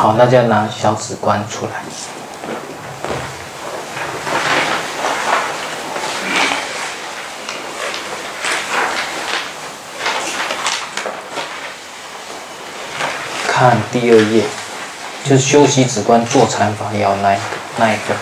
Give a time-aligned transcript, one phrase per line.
[0.00, 1.72] 好，那就要拿小指关出来。
[13.48, 14.44] 看第二页，
[15.24, 17.36] 就是休息指关坐禅法要那
[17.76, 18.14] 那一个。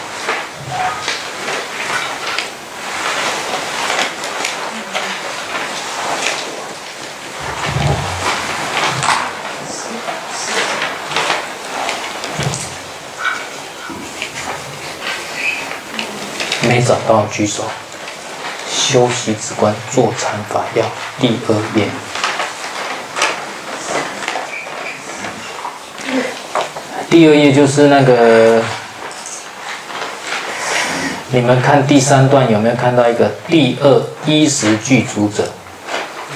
[16.63, 17.65] 没找到举手。
[18.69, 20.85] 修习止观坐禅法要
[21.19, 21.89] 第二页。
[27.09, 28.63] 第二页就是那个，
[31.31, 35.49] 你们看第三段有没有看到一个第二衣食具足者？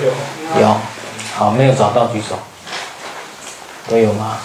[0.00, 0.80] 有，有，
[1.36, 2.38] 好，没有找到举手，
[3.88, 4.38] 都有吗？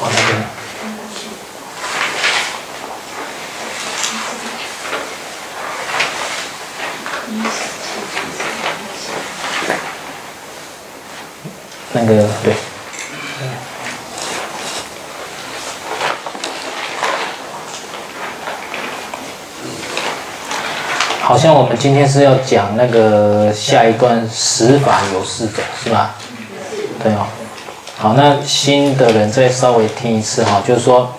[0.00, 0.44] 哦，那边，
[11.92, 12.54] 那个对。
[21.28, 26.14] 好像我们今天是要讲那个下一段十法有四种，是吧？
[27.04, 27.26] 对哦。
[27.98, 31.12] 好，那新的人再稍微听一次哈，就是说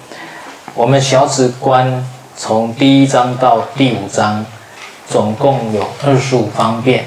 [0.74, 2.04] 我们小止观
[2.36, 4.44] 从第一章到第五章，
[5.08, 7.06] 总共有二十五方便。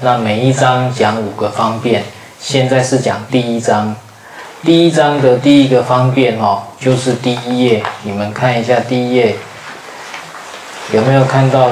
[0.00, 2.02] 那每一章讲五个方便，
[2.40, 3.94] 现在是讲第一章。
[4.64, 9.36] 第一章的第一个方便哦，就是第一页，你们看一下第一页
[10.92, 11.68] 有没有看到？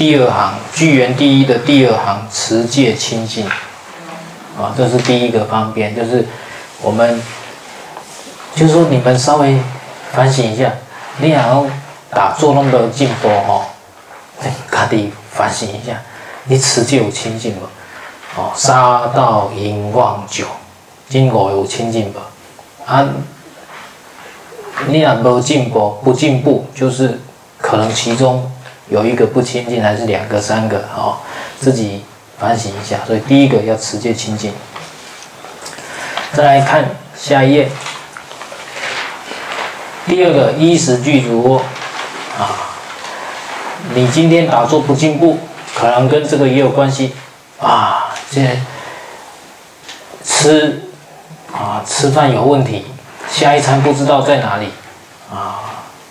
[0.00, 3.44] 第二行，句缘第一的第二行，持戒清净，
[4.58, 6.26] 啊，这是第一个方便，就是
[6.80, 7.22] 我们，
[8.54, 9.58] 就是说你们稍微
[10.14, 10.72] 反省一下，
[11.18, 11.66] 你然后
[12.08, 13.66] 打坐那么的进步哈，
[14.42, 16.00] 哎，家己反省一下，
[16.44, 17.68] 你持戒有清净吗？
[18.36, 20.46] 哦，杀盗淫妄酒，
[21.10, 22.22] 今我有清净吗？
[22.86, 23.06] 啊，
[24.88, 27.20] 你若无进步，不进步，就是
[27.58, 28.50] 可能其中。
[28.90, 30.78] 有一个不清净，还是两个、三个？
[30.96, 31.16] 哦，
[31.60, 32.04] 自己
[32.38, 32.98] 反省一下。
[33.06, 34.52] 所以第一个要持戒清净。
[36.32, 36.84] 再来看
[37.16, 37.68] 下一页，
[40.06, 41.60] 第二个衣食具足
[42.36, 42.74] 啊。
[43.94, 45.38] 你今天打坐不进步，
[45.74, 47.12] 可能跟这个也有关系
[47.60, 48.12] 啊。
[48.28, 48.58] 这
[50.24, 50.82] 吃
[51.52, 52.86] 啊，吃饭有问题，
[53.30, 54.66] 下一餐不知道在哪里
[55.32, 55.60] 啊，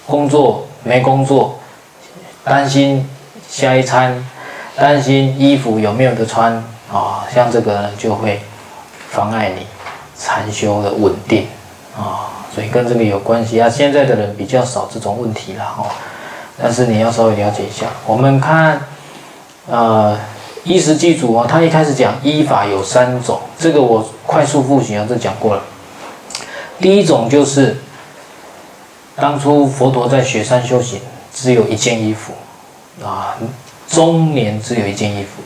[0.05, 1.58] 工作没工作。
[2.49, 3.07] 担心
[3.47, 4.25] 下一餐，
[4.75, 6.51] 担心衣服有没有得穿
[6.91, 8.41] 啊、像这个呢，就会
[9.11, 9.67] 妨碍你
[10.17, 11.45] 禅修的稳定
[11.95, 13.69] 啊、所以跟这个有关系啊。
[13.69, 15.85] 现在的人比较少这种问题了哦，
[16.59, 17.85] 但是你要稍微了解一下。
[18.07, 18.81] 我们看，
[19.69, 20.17] 呃，
[20.63, 25.61] 衣食具足啊，他一开始讲依法有三种，这个我快速复习啊，这讲过了。
[26.81, 27.77] 第一种就是
[29.15, 30.99] 当初佛陀在雪山修行。
[31.33, 32.33] 只有一件衣服，
[33.05, 33.37] 啊，
[33.87, 35.41] 中年只有一件衣服。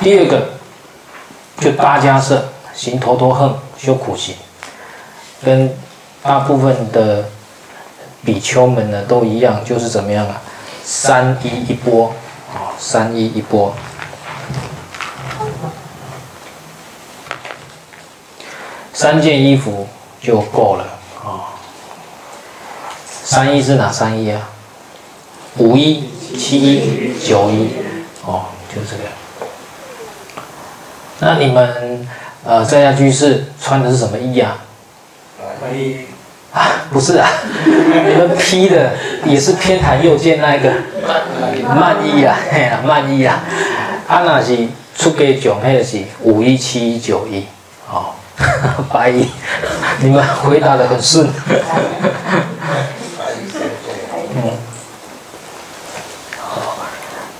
[0.00, 0.50] 第二个，
[1.60, 2.42] 就大家是
[2.74, 4.34] 行头陀行修苦行，
[5.42, 5.74] 跟
[6.22, 7.24] 大部分的
[8.24, 10.42] 比丘们呢都一样，就是怎么样啊？
[10.84, 12.12] 三衣一钵，
[12.52, 13.74] 啊，三衣一钵，
[18.92, 19.86] 三件衣服
[20.20, 20.84] 就够了
[21.24, 21.53] 啊。
[23.24, 24.40] 三一是哪三一啊？
[25.56, 27.70] 五一、七一、九一，
[28.24, 29.04] 哦，就这个。
[31.20, 32.06] 那你们
[32.44, 34.58] 呃在家居士穿的是什么衣啊？
[35.62, 36.00] 白衣
[36.52, 37.26] 啊，不是啊，
[37.64, 38.92] 你们披的
[39.24, 40.70] 也是偏袒右肩那一个
[41.62, 43.42] 縵衣啊，嘿啊，縵衣啊。
[44.06, 44.68] 啊，那是
[44.98, 47.46] 出家众，那是五一、七一、九一，
[47.90, 48.12] 哦，
[48.92, 49.28] 白衣。
[50.02, 51.26] 你们回答的很顺。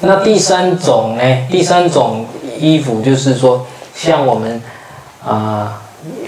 [0.06, 1.22] 那第三种呢？
[1.50, 2.26] 第三种
[2.58, 4.62] 衣服就是说，像我们
[5.26, 5.80] 啊、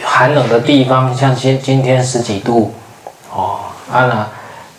[0.02, 2.72] 寒冷的地方，像今今天十几度
[3.34, 3.60] 哦，
[3.92, 4.26] 啊那，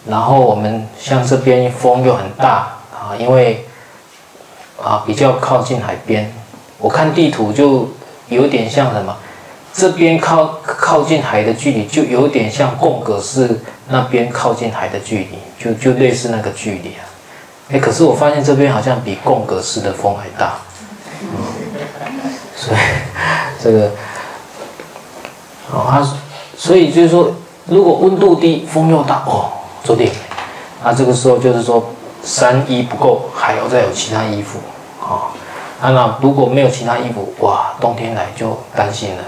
[0.10, 3.66] 然后我们像这边风又很大啊，因为
[4.82, 6.32] 啊比较靠近海边，
[6.80, 7.90] 我看地图就
[8.30, 9.16] 有点像什么，
[9.74, 17.06] 这边靠靠近海的距离就有点像贡嘎寺那边靠近海的距离，就就类似那个距离啊。
[17.69, 20.54] 哎，可是我发现这边好像比贡嘎寺的风还大，
[21.22, 21.28] 嗯，
[22.56, 22.78] 所以
[23.62, 23.92] 这个
[25.72, 26.08] 哦，它
[26.58, 27.30] 所以就是说，
[27.66, 29.52] 如果温度低，风又大，哦，
[29.84, 30.10] 注定，
[30.81, 31.94] 啊，这个时候就是说，
[32.24, 34.60] 三衣不够，还要再有其他衣服，
[35.02, 35.28] 啊，
[35.81, 39.24] 啊，那如果没有其他衣服，哇，冬天来就担心了，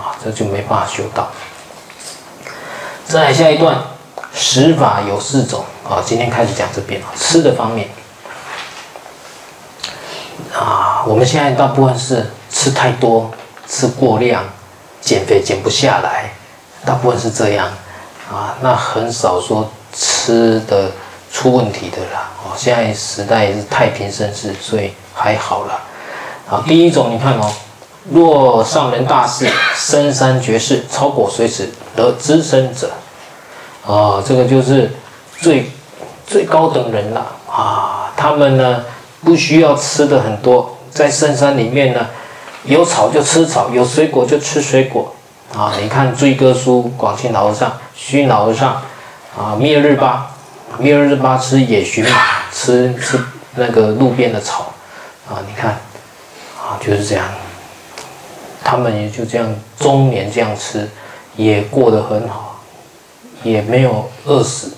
[0.00, 1.28] 啊，这就没办法修道。
[3.06, 3.78] 再来下一段，
[4.36, 7.88] 食法有四种，啊，今天开始讲这边啊，吃的方面，
[10.54, 13.30] 啊，我们现在大部分是吃太多，
[13.66, 14.44] 吃过量。
[14.98, 16.32] 减肥减不下来，
[16.84, 17.68] 大部分是这样
[18.28, 20.90] 啊，那很少说吃的
[21.32, 22.28] 出问题的啦。
[22.42, 25.80] 哦，现在时代是太平盛世，所以还好啦。
[26.48, 27.52] 好，第一种你看哦，
[28.10, 32.90] 若上人大士、深山绝世、超果随慈得资身者，
[33.86, 34.90] 啊，这个就是
[35.40, 35.70] 最
[36.26, 38.12] 最高等人了啊。
[38.16, 38.84] 他们呢
[39.24, 42.06] 不需要吃的很多，在深山里面呢。
[42.64, 45.14] 有草就吃草，有水果就吃水果，
[45.56, 45.72] 啊！
[45.80, 48.82] 你看追歌书、广钦老和尚、虚老和尚，
[49.38, 50.32] 啊，灭日巴，
[50.76, 52.10] 灭日巴吃野荨麻，
[52.52, 53.20] 吃吃
[53.54, 54.72] 那个路边的草，
[55.28, 55.38] 啊！
[55.46, 55.78] 你看，
[56.58, 57.24] 啊，就是这样，
[58.64, 59.46] 他们也就这样
[59.78, 60.90] 终年这样吃，
[61.36, 62.45] 也过得很好，
[63.50, 64.72] 也没有饿死，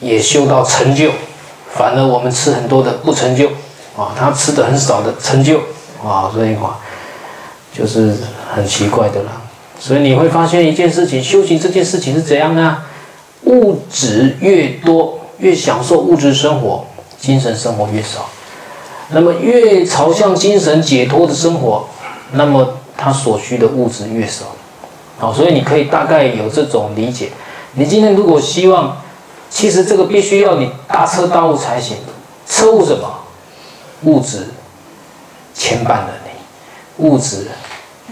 [0.00, 1.10] 也修到成就，
[1.74, 3.48] 反而我们吃很多的不成就，
[3.96, 5.58] 啊，他吃的很少的成就，
[6.04, 6.78] 啊，所以话。
[7.74, 8.14] 就是
[8.54, 9.32] 很奇怪的啦，
[9.80, 12.84] 所以你会发现一件事情，修行这件事情是怎样啊？
[13.44, 16.84] 物质越多，越享受物质生活，
[17.18, 18.28] 精神生活越少。
[19.08, 21.88] 那么越朝向精神解脱的生活，
[22.32, 24.44] 那么他所需的物质越少。
[25.18, 27.30] 好，所以你可以大概有这种理解。
[27.74, 28.96] 你今天如果希望，
[29.50, 31.98] 其实这个必须要你大彻大悟才行。
[32.46, 33.08] 彻悟什么？
[34.02, 34.48] 物质
[35.54, 37.48] 牵绊了你，物质。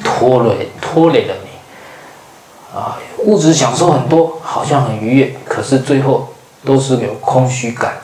[0.03, 6.29] 拖累拖累了你，啊，物质享受很多，好像很愉悦，可是最后
[6.65, 7.99] 都是有空虚感，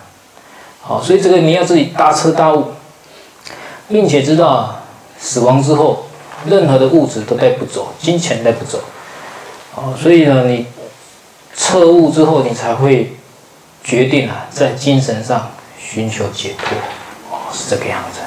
[0.83, 2.73] 好，所以这个你要自己大彻大悟，
[3.89, 4.77] 并且知道
[5.19, 6.05] 死亡之后，
[6.47, 8.81] 任何的物质都带不走，金钱带不走，
[9.75, 10.67] 啊，所以呢，你
[11.57, 13.17] 彻悟之后，你才会
[13.83, 16.77] 决定啊，在精神上寻求解脱，
[17.31, 18.21] 哦，是这个样子。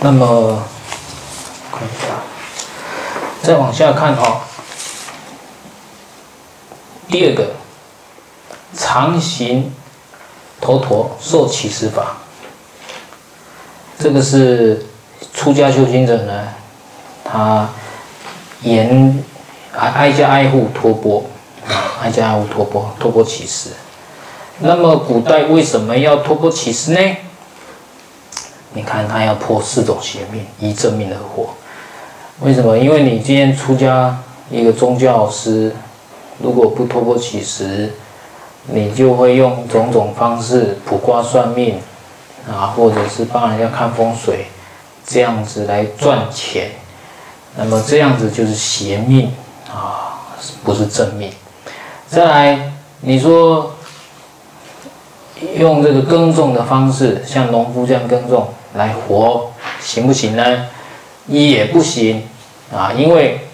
[0.00, 0.62] 那么，
[1.72, 2.14] 看一下，
[3.42, 4.42] 再往下看哈。
[7.08, 7.52] 第二个，
[8.76, 9.72] 常行
[10.60, 12.16] 头陀受乞食法。
[13.98, 14.84] 这个是
[15.32, 16.48] 出家修行者呢，
[17.24, 17.68] 他
[18.64, 19.22] 严
[19.76, 21.22] 挨挨家挨户托钵，
[22.02, 23.70] 挨家挨户托钵，托钵乞食。
[24.58, 27.16] 那么古代为什么要托钵乞食呢？
[28.72, 31.50] 你看他要破四种邪命，依正命而活。
[32.40, 32.76] 为什么？
[32.76, 34.18] 因为你今天出家
[34.50, 35.72] 一个宗教师，
[36.38, 37.92] 如果不托钵乞食，
[38.66, 41.78] 你就会用种种方式卜卦算命
[42.48, 44.46] 啊，或者是帮人家看风水，
[45.06, 46.70] 这样子来赚钱。
[47.56, 49.32] 那么这样子就是邪命
[49.68, 50.20] 啊，
[50.62, 51.32] 不是正命。
[52.08, 53.74] 再来，你说
[55.56, 58.48] 用这个耕种的方式，像农夫这样耕种。
[58.74, 60.66] 来活行不行呢？
[61.28, 62.26] 也不行
[62.74, 63.46] 啊，因为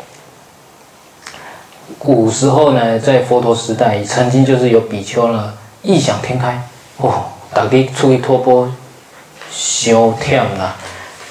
[1.98, 5.52] 古时候呢，在佛陀时代，曾经就是有比丘呢
[5.82, 6.66] 异想天开
[6.96, 8.72] 哦，大家出去托钵，
[9.50, 10.74] 伤忝啦，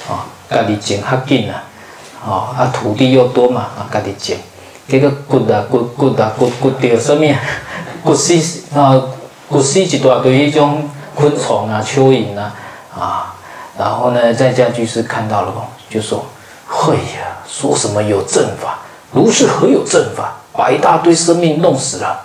[0.07, 1.63] 啊，家己种较紧啦，
[2.25, 4.38] 啊，啊土地又多嘛，啊，家己种，
[4.88, 7.35] 结果掘啊掘掘啊掘掘到什么？
[8.05, 9.01] 掘死啊，
[9.51, 12.55] 掘死一大堆迄种昆虫啊、蚯蚓啊，
[12.97, 13.35] 啊。
[13.77, 15.53] 然后呢，在家居士看到了，
[15.89, 16.25] 就说
[16.67, 18.79] ：“嘿呀，说什么有正法？
[19.13, 20.33] 如是何有正法？
[20.51, 22.19] 把一大堆生命弄死了，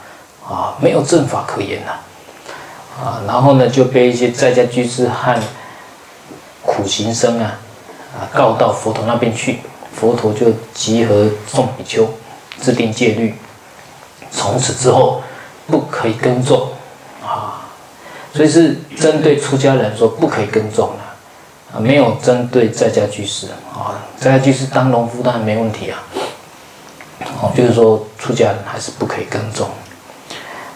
[0.44, 1.92] 啊，没有正法可言呐，
[3.00, 3.22] 啊！
[3.28, 5.40] 然后呢，就被一些在家居士和
[6.62, 7.54] 苦行僧啊，
[8.18, 9.60] 啊，告到佛陀那边去。
[9.96, 12.08] 佛陀就集合众比丘，
[12.60, 13.34] 制定戒律，
[14.30, 15.22] 从此之后
[15.66, 16.68] 不可以耕种，
[17.22, 17.66] 啊，
[18.34, 21.04] 所以是针对出家人说不可以耕种的。”
[21.74, 26.00] 啊没有针对在家居士啊，在家居士当农夫当然没问题啊。
[27.42, 29.68] 哦，就是说出家人还是不可以耕种。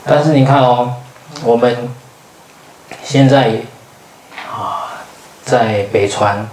[0.04, 0.92] 但是你看哦，
[1.44, 1.88] 我们
[3.04, 3.60] 现在
[4.50, 4.90] 啊，
[5.44, 6.48] 在北传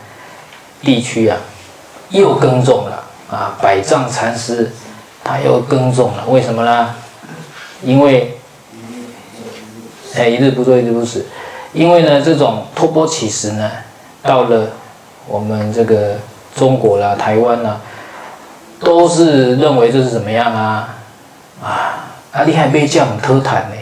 [0.83, 1.35] 地区啊，
[2.15, 4.71] 又耕种了啊，百丈禅师
[5.23, 6.95] 他又耕种了，为什么呢？
[7.83, 8.37] 因为
[10.15, 11.25] 哎，一日不作一日不食，
[11.73, 13.69] 因为呢，这种托钵乞食呢。
[14.23, 14.69] 到了
[15.27, 16.15] 我们这个
[16.55, 17.79] 中国啦、台湾啦，
[18.79, 20.95] 都是认为这是怎么样啊？
[21.61, 21.69] 啊，
[22.31, 23.75] 啊，你还被叫很特坦呢？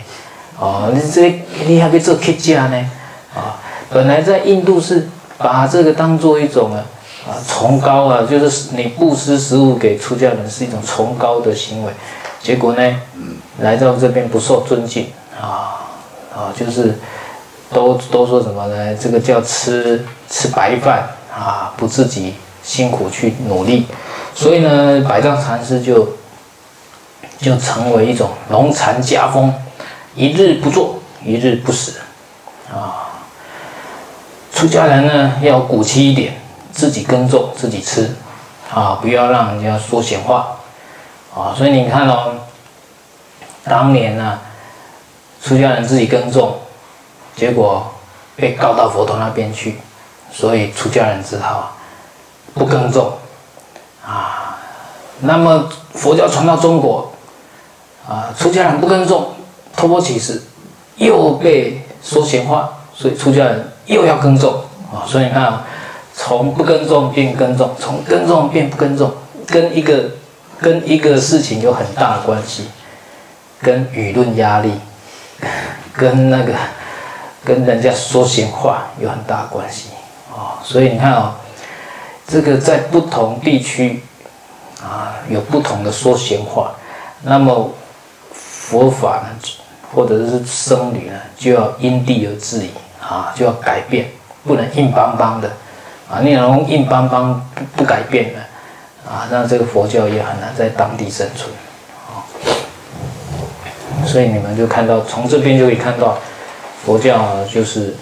[0.59, 2.89] 哦，你这你还被做客家呢？
[3.33, 3.55] 啊，
[3.89, 6.83] 本来在印度是把这个当做一种啊
[7.25, 11.91] 啊崇高啊，就是你布施食物给出家人是一种崇高的行为，
[12.41, 13.01] 结果呢，
[13.59, 15.07] 来到这边不受尊敬
[15.41, 15.87] 啊
[16.35, 16.99] 啊，就是
[17.71, 18.95] 都都说什么呢？
[18.95, 23.87] 这个叫吃吃白饭啊，不自己辛苦去努力，
[24.35, 26.15] 所以呢，百丈禅师就
[27.39, 29.53] 就成为一种农禅家风。
[30.15, 31.93] 一日不做，一日不食，
[32.71, 33.17] 啊！
[34.53, 36.39] 出家人呢要骨气一点，
[36.73, 38.15] 自己耕种，自己吃，
[38.73, 40.57] 啊，不要让人家说闲话，
[41.33, 41.53] 啊！
[41.55, 42.33] 所以你看哦，
[43.63, 44.39] 当年呢，
[45.41, 46.57] 出家人自己耕种，
[47.35, 47.93] 结果
[48.35, 49.77] 被告到佛陀那边去，
[50.31, 51.77] 所以出家人只好
[52.53, 53.13] 不耕种，
[54.05, 54.57] 啊！
[55.19, 57.11] 那么佛教传到中国，
[58.07, 59.29] 啊，出家人不耕种。
[59.75, 60.39] 托钵乞食，
[60.97, 64.63] 又被说闲话，所以出家人又要耕种
[64.93, 65.01] 啊！
[65.07, 65.63] 所以你看啊，
[66.15, 69.11] 从不耕种变耕种，从耕种变不耕种，
[69.47, 70.11] 跟一个
[70.59, 72.67] 跟一个事情有很大的关系，
[73.61, 74.71] 跟舆论压力，
[75.93, 76.53] 跟那个
[77.43, 79.89] 跟人家说闲话有很大的关系
[80.31, 80.61] 啊！
[80.63, 81.35] 所以你看啊，
[82.27, 84.01] 这个在不同地区
[84.81, 86.71] 啊有不同的说闲话，
[87.23, 87.71] 那么
[88.31, 89.29] 佛法呢？
[89.93, 94.09] 或者是僧侣呢，就要因地而制宜啊，就要改变，
[94.43, 95.51] 不能硬邦邦的
[96.09, 96.19] 啊。
[96.21, 98.39] 你能硬邦邦不不改变的
[99.09, 101.49] 啊，那这个佛教也很难在当地生存
[102.07, 102.23] 啊。
[104.05, 106.17] 所以你们就看到，从这边就可以看到，
[106.85, 107.95] 佛教就是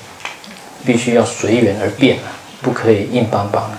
[0.85, 2.17] 必须要随缘而变，
[2.61, 3.77] 不可以硬邦邦的。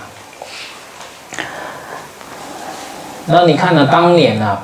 [3.25, 3.87] 那你看呢？
[3.91, 4.59] 当年呢？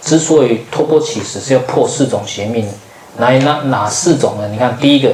[0.00, 2.66] 之所以托钵乞食是要破四种邪命，
[3.16, 4.48] 哪哪哪四种呢？
[4.48, 5.12] 你看第一个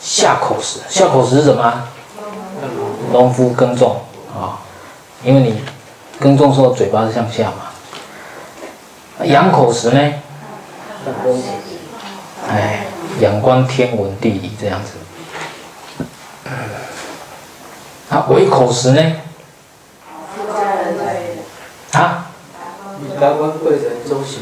[0.00, 1.88] 下口食，下口食是什么？
[3.16, 3.96] 农夫耕种
[4.34, 4.60] 啊，
[5.24, 5.62] 因为你
[6.20, 7.72] 耕种时候嘴巴是向下嘛。
[9.24, 10.12] 仰口时呢？
[12.46, 12.84] 哎，
[13.20, 14.92] 仰观天文地理这样子。
[18.10, 19.00] 啊，唯口时呢？
[21.92, 22.26] 啊？
[23.18, 24.40] 达官贵人周行，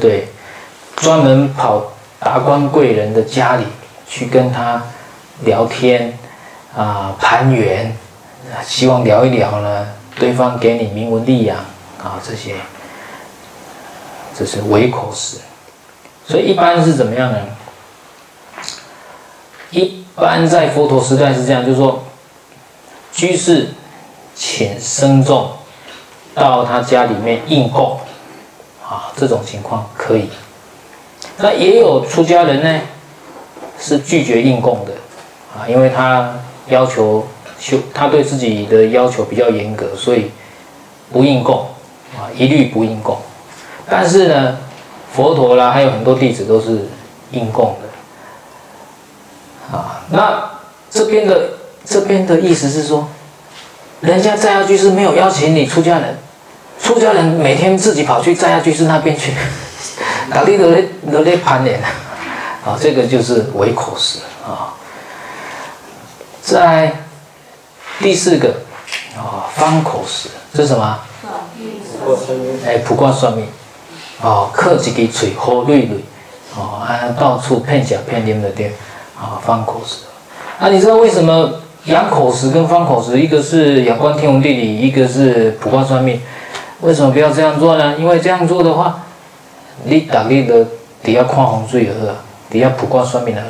[0.00, 0.28] 对，
[0.96, 3.64] 专门跑达官贵人的家里
[4.08, 4.82] 去跟他
[5.44, 6.18] 聊天
[6.76, 7.96] 啊，攀缘，
[8.66, 9.86] 希望聊一聊呢，
[10.16, 11.56] 对方给你名闻利养
[12.02, 12.54] 啊，这些，
[14.36, 15.38] 这是唯口食。
[16.26, 17.38] 所以一般是怎么样呢？
[19.70, 22.04] 一般在佛陀时代是这样，就是说，
[23.12, 23.68] 居士
[24.34, 25.50] 请僧众
[26.34, 27.98] 到他家里面应供。
[28.82, 30.30] 啊，这种情况可以。
[31.36, 32.80] 那也有出家人呢，
[33.78, 34.92] 是拒绝应供的，
[35.54, 36.34] 啊，因为他
[36.68, 37.26] 要求
[37.58, 40.30] 修，他对自己的要求比较严格，所以
[41.12, 41.66] 不应供，
[42.16, 43.18] 啊，一律不应供。
[43.88, 44.58] 但是呢，
[45.12, 46.86] 佛陀啦，还有很多弟子都是
[47.32, 47.76] 应供
[49.70, 50.50] 的，啊，那
[50.90, 51.50] 这边的
[51.84, 53.08] 这边的意思是说，
[54.00, 56.16] 人家在家居士没有邀请你出家人。
[56.80, 59.32] 出家人每天自己跑去在家居士那边去，
[60.28, 61.82] 哪里都在都在攀缘，
[62.64, 64.72] 啊，这个就是唯口食啊。
[66.40, 66.92] 在
[68.00, 68.48] 第四个
[69.16, 70.98] 啊，方口食，这是什么？
[72.64, 73.46] 哎，卜卦算命，
[74.22, 75.98] 哦，刻几个嘴，喝瑞瑞，
[76.56, 78.72] 哦，啊，到处骗假骗灵的店，
[79.20, 80.04] 啊，方口石。
[80.58, 86.20] 啊，你知道为什么仰口石跟方口石，一个是仰观天文地理，一个是卜卦算命？
[86.80, 87.96] 为什么不要这样做呢？
[87.98, 89.02] 因为这样做的话，
[89.84, 90.64] 你打你的
[91.02, 92.14] 底下看风水的好，
[92.48, 93.48] 底下卜卦算命的好，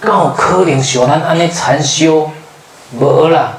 [0.00, 2.30] 刚好可能像咱安尼禅修，
[2.98, 3.58] 无啦。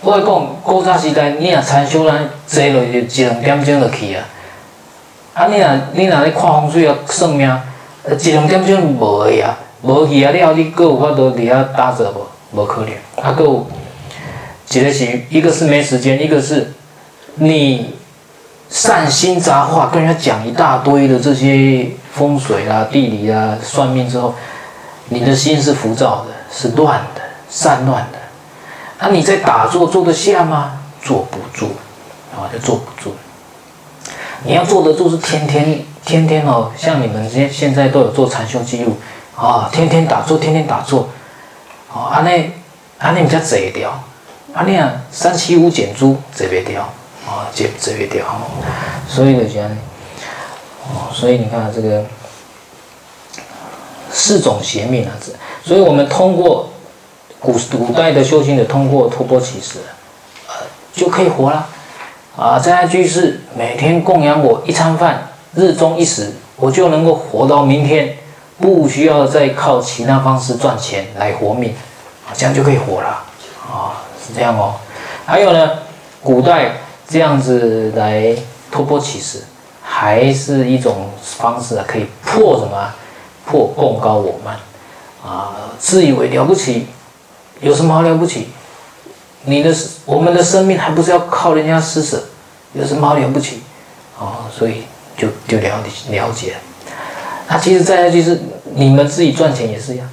[0.00, 4.24] 我讲古早时代，你若参修，咱坐落去一两点钟就去啊。
[5.34, 7.60] 啊，你若你若咧看风水啊，算命，
[8.20, 12.10] 一两点钟无去啊，无去啊了，你搁有法度底下打坐
[12.52, 12.60] 无？
[12.60, 12.90] 无可能。
[13.24, 13.66] 啊，搁有，
[14.70, 16.72] 一个是，一个是没时间，一个是
[17.36, 17.94] 你。
[18.70, 24.34] 善心杂话跟人家讲一大堆的这些风水啦、地理啦、算命之后，
[25.08, 28.18] 你的心是浮躁的，是乱的、散乱的。
[28.98, 30.80] 那你在打坐坐得下吗？
[31.02, 31.70] 坐不住，
[32.34, 33.14] 啊，就坐不住。
[34.44, 38.96] 你要坐得住，是天天天天哦，像你们现现在都有做禅修记录
[39.36, 41.08] 啊，天天打坐，天天打坐，
[41.92, 42.52] 哦，安内
[42.98, 43.90] 安内比较贼掉，
[44.54, 46.88] 啊，你啊，三七五减租，这边掉。
[47.26, 48.24] 啊，这这边掉，
[49.06, 49.70] 所以就这样，
[50.84, 52.02] 哦，所以你看这个
[54.10, 55.12] 四种邪命啊，
[55.62, 56.70] 所以我们通过
[57.40, 59.78] 古古代的修行者，通过托钵乞食，
[60.48, 60.54] 呃，
[60.92, 61.66] 就可以活了
[62.36, 62.58] 啊。
[62.58, 68.16] 在家居士每天供养我一餐饭，日中一食，我就能够活到明天，
[68.58, 71.74] 不需要再靠其他方式赚钱来活命，
[72.26, 73.24] 啊，这样就可以活了
[73.66, 74.02] 啊。
[74.26, 74.74] 是这样哦，
[75.24, 75.70] 还有呢，
[76.22, 76.72] 古代
[77.08, 78.34] 这样子来
[78.70, 79.44] 托钵乞食，
[79.82, 82.92] 还是一种方式啊，可以破什么？
[83.46, 84.56] 破贡高我慢
[85.24, 86.86] 啊，自以为了不起，
[87.60, 88.48] 有什么好了不起？
[89.44, 89.74] 你的
[90.04, 92.22] 我们的生命还不是要靠人家施舍，
[92.72, 93.62] 有什么好了不起？
[94.18, 94.82] 哦，所以
[95.16, 96.56] 就就了了解。
[97.48, 98.40] 那其实再来就是
[98.74, 100.08] 你们自己赚钱也是一样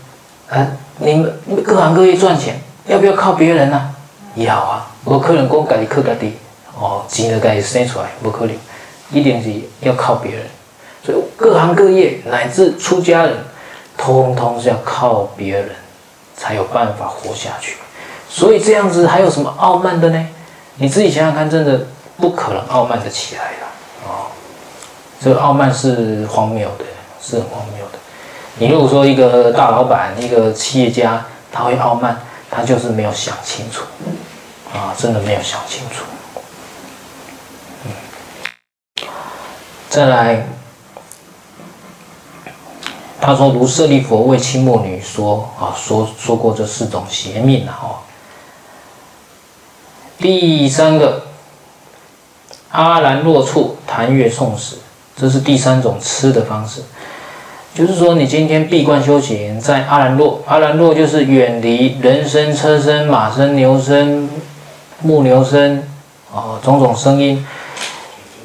[0.50, 0.68] 啊，
[1.00, 1.34] 你们
[1.64, 3.92] 各行各业赚钱要不要靠别人呢、啊？
[4.36, 6.34] 要啊，不可能讲家己靠家己
[6.80, 8.56] 哦，钱就家己生出来，不可能，
[9.12, 10.46] 一定是要靠别人。
[11.04, 13.36] 所以各行各业乃至出家人，
[13.98, 15.70] 通通是要靠别人
[16.38, 17.77] 才有办法活下去。
[18.30, 20.27] 所以这样子还有什么傲慢的呢？
[20.75, 21.88] 你自己想想看，真的
[22.18, 23.68] 不可能傲慢的起来了
[24.06, 24.27] 哦。
[25.22, 26.86] 这个傲慢是荒谬的，
[27.22, 28.00] 是很荒谬的。
[28.58, 32.20] 你如果说一个大老板、一个企业家，他会傲慢，
[32.51, 33.84] 他就是没有想清楚。
[34.74, 36.04] 啊，真的没有想清楚。
[37.86, 39.08] 嗯，
[39.89, 40.46] 再来，
[43.25, 47.79] 他说如舍利弗为清末女说啊，说说过这四种邪命啊。
[47.82, 47.86] 哦，
[50.20, 51.24] 第三个，
[52.70, 54.75] 阿兰若处檀越诵食，
[55.17, 56.84] 这是第三种吃的方式。
[57.74, 64.29] 就是说，你今天闭关修行，在阿兰若，阿兰若就是远离人声、车声、马声、牛声。
[65.01, 65.84] 牧牛声，
[66.32, 67.46] 哦，种种声音，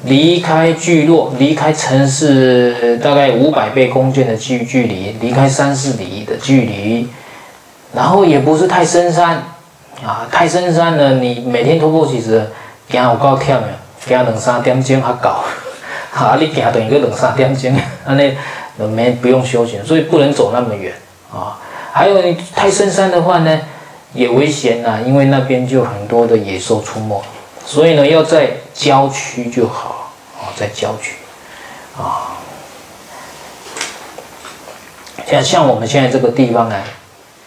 [0.03, 7.07] 离开聚落，离开城市，大概五百倍弓箭的距距离，离开三四里的距离，
[7.93, 9.43] 然后也不是太深山，
[10.03, 12.49] 啊，太深山呢，你每天徒步其实
[12.89, 13.69] 行有够忝的，
[14.07, 15.29] 行两三点钟还够，
[16.13, 18.33] 啊，你行等于个两三点钟，安尼
[18.95, 20.93] 没不用休息，所以不能走那么远
[21.31, 21.59] 啊。
[21.93, 23.59] 还有你太深山的话呢？
[24.13, 27.21] 也危险呐、啊，因为那边就很多的野兽出没，
[27.71, 31.15] 所以呢，要在郊区就好啊，在郊区
[31.97, 32.35] 啊。
[35.25, 36.75] 像像我们现在这个地方呢，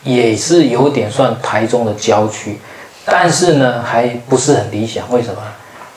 [0.03, 2.59] 也是有点算台中的郊区，
[3.05, 5.05] 但是呢，还不是很理想。
[5.13, 5.43] 为什么？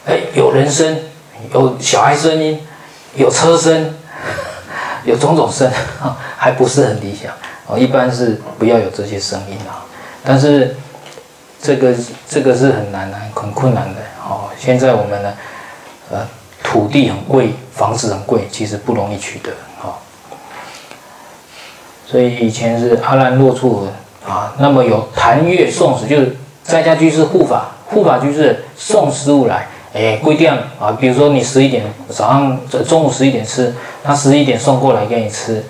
[0.07, 0.99] 哎，有人声，
[1.53, 2.59] 有小孩声音，
[3.15, 3.95] 有车声，
[5.05, 5.71] 有种种声，
[6.35, 7.31] 还不是很理想
[7.65, 7.79] 哦。
[7.79, 9.87] 一般是不要有这些声音啊。
[10.25, 10.75] 但是，
[11.61, 11.95] 这个
[12.29, 14.01] 这个是很难的，很困难的。
[14.59, 15.33] 现在我们呢，
[16.11, 16.27] 呃，
[16.63, 19.93] 土地很贵，房子很贵，其实不容易取得哦。
[22.05, 23.87] 所以以前是阿兰若处
[24.27, 35.63] 啊，那么有檀越诵食，就是在家居士护法，护法居士送食物来，哎，规定啊，比如说你十一点早上中午十一点吃，他十一点送过来给你吃，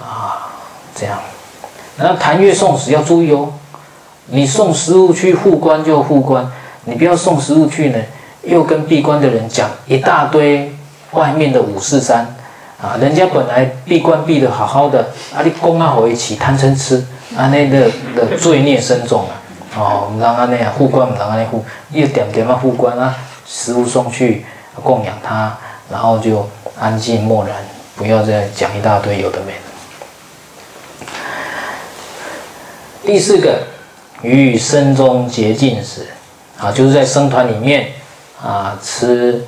[0.00, 0.52] 啊，
[0.94, 1.18] 这样。
[1.96, 3.52] 那檀越诵食要注意哦。
[4.26, 6.50] 你送食物去护关就护关，
[6.84, 7.98] 你不要送食物去呢，
[8.42, 10.74] 又跟闭关的人讲一大堆
[11.12, 12.34] 外面的五四三
[12.80, 14.98] 啊，人家本来闭关闭得好好的，
[15.34, 17.04] 啊你供啊回一起贪嗔痴，
[17.36, 19.34] 啊那个的罪孽深重啊，
[19.76, 23.14] 哦，唔让他那样护关，唔让他那护，一点点嘛护关啊，
[23.46, 24.44] 食物送去
[24.82, 25.56] 供养他，
[25.90, 26.48] 然后就
[26.80, 27.54] 安静默然，
[27.94, 29.58] 不要再讲一大堆有的没的。
[33.06, 33.58] 第四个。
[34.22, 36.06] 于僧中洁净时，
[36.62, 37.90] 啊，就是在僧团里面
[38.40, 39.44] 啊吃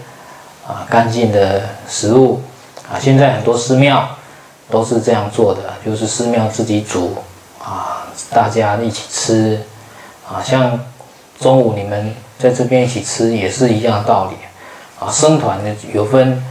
[0.66, 2.42] 啊干净的食物
[2.90, 2.98] 啊。
[2.98, 4.09] 现在很多寺庙
[4.68, 7.16] 都是这样做的，就是寺庙自己煮
[7.62, 9.62] 啊，大家一起吃
[10.29, 10.42] 啊。
[10.42, 10.81] 像
[11.38, 14.37] 中午你们在这边一起吃也是一样的道理
[14.98, 15.09] 啊。
[15.09, 16.44] 僧团呢有分，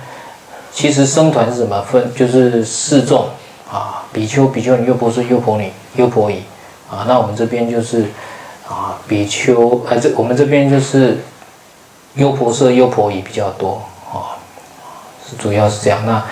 [0.74, 2.16] 其实僧团是什么分？
[2.16, 3.28] 就是四众
[3.70, 6.42] 啊，比丘、比丘尼、优婆塞、优婆女、优婆夷。
[6.90, 8.06] 啊，那我们这边就是
[8.74, 11.20] 啊，比丘，啊，这我们这边就是
[12.16, 14.42] 优婆塞、优婆夷比较多啊，
[15.30, 16.04] 是主要是这样。
[16.08, 16.24] 那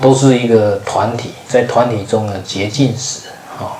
[0.00, 3.22] 都是一个团体，在团体中的，洁净食
[3.58, 3.74] 啊，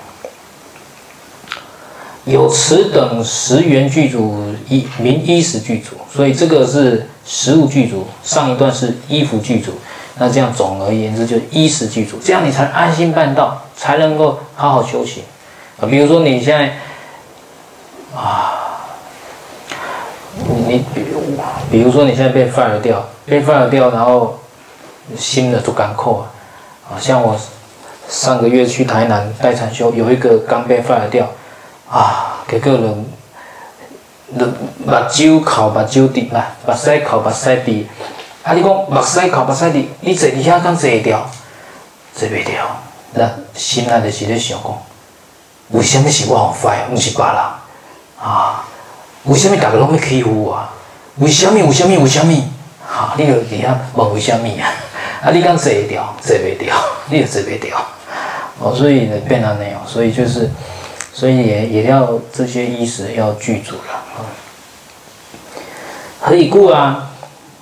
[2.24, 9.70] 有此等十缘具足，一名衣食具足，所以这个是食物具足，上一段是衣服具足，
[10.16, 15.22] 那这样总而言之就衣食具足，这样你才安心办道，才能够好好修行。
[15.80, 16.76] 啊，比如说你现在
[18.14, 18.86] 啊，
[20.66, 21.22] 你比如
[21.70, 24.38] 比如说你现在被 fire 掉，被 fire 掉，然后
[25.16, 26.26] 新的就赶扣啊，
[26.90, 27.38] 啊，像我
[28.08, 31.26] 上个月去台南待产修，有一个刚被 fire 掉，
[31.90, 33.06] 啊，给个人，
[34.30, 37.86] 目睭口目睭滴啦，目屎口目屎滴，
[38.42, 41.28] 啊，你讲目屎口目屎滴，你坐底下敢坐得掉？
[42.14, 42.66] 坐袂掉，
[43.12, 44.76] 那心内就是咧想讲，
[45.68, 47.34] 为什么是我好 fire，不是别人
[48.22, 48.64] 啊？
[49.24, 50.58] 为什么大家拢要欺负我？
[51.16, 51.64] 为什么？
[51.66, 51.98] 为什么？
[52.02, 52.34] 为什么？
[52.80, 54.72] 哈，你就底下问为什么啊？
[55.22, 56.14] 啊，你敢坐会掉？
[56.22, 56.74] 坐袂掉？
[57.10, 57.76] 你就坐袂掉。
[58.60, 60.50] 哦，所以呢，变成那样，所以就是，
[61.12, 64.24] 所以也也要这些意识要具足了啊。
[66.20, 67.10] 何以故啊？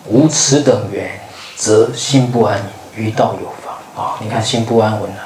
[0.08, 1.20] 无此等缘，
[1.56, 2.62] 则心不安，
[2.94, 4.14] 于道有妨啊！
[4.20, 5.16] 你看心不安稳了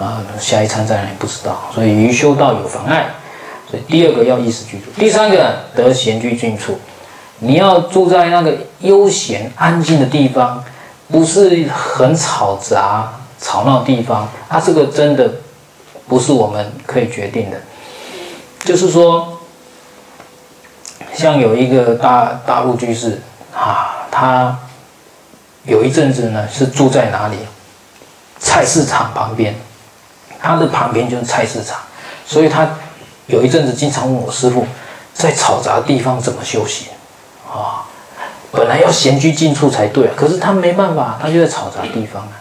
[0.00, 3.06] 啊，下一餐在哪里不知道，所以于修道有妨碍。
[3.70, 6.78] 所以第二个要意识具足，第三个得闲居静处。
[7.40, 10.62] 你要住在那个悠闲安静的地方，
[11.10, 14.28] 不是很吵杂吵闹地方。
[14.48, 15.30] 啊，这个真的
[16.06, 17.60] 不是我们可以决定的。
[18.60, 19.40] 就是说，
[21.14, 23.20] 像有一个大大陆居士
[23.52, 24.56] 啊，他
[25.64, 27.36] 有一阵子呢是住在哪里？
[28.38, 29.54] 菜市场旁边，
[30.40, 31.78] 他的旁边就是菜市场，
[32.26, 32.68] 所以他。
[33.26, 34.66] 有一阵子，经常问我师傅，
[35.14, 36.88] 在嘈杂地方怎么修行？
[37.50, 37.86] 啊，
[38.52, 42.32] 本来要闲居静处才对啊，可是他没办法，他就在嘈杂地方啊。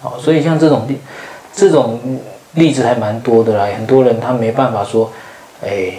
[0.00, 0.98] 哦，所以像这种例，
[1.54, 2.00] 这种
[2.54, 3.66] 例子还蛮多的啦。
[3.76, 5.12] 很多人他没办法说，
[5.62, 5.92] 哎，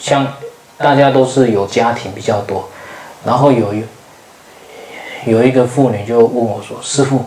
[0.00, 0.26] 像
[0.78, 2.68] 大家都是有家庭比较多，
[3.24, 3.84] 然后有一
[5.26, 7.26] 有一个妇女就问我说：“师傅，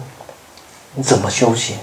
[0.95, 1.77] 你怎么修行？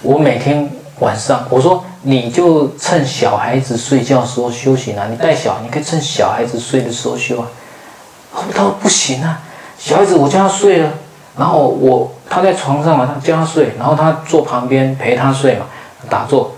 [0.00, 0.70] 我每天。”
[1.00, 5.06] 晚上，我说你就趁小孩子睡觉时候修行啊！
[5.10, 7.46] 你带小，你可以趁小孩子睡的时候修啊。
[8.54, 9.40] 他说不行啊，
[9.78, 10.90] 小孩子我叫他睡了，
[11.38, 15.66] 然后我他在床上嘛，他叫他睡，然后他坐旁边陪他睡嘛，
[16.08, 16.52] 打坐。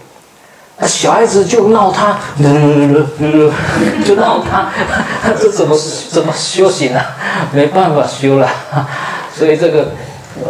[0.76, 2.16] 那小孩子就闹他，
[4.04, 4.68] 就闹他，
[5.36, 5.76] 这怎么
[6.10, 7.04] 怎么修行啊？
[7.52, 8.48] 没办法修了。
[9.34, 9.88] 所以这个，